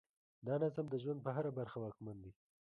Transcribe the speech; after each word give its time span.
دا 0.45 0.55
نظم 0.63 0.85
د 0.89 0.95
ژوند 1.03 1.19
په 1.25 1.29
هره 1.35 1.51
برخه 1.59 1.77
واکمن 1.79 2.17
دی. 2.23 2.31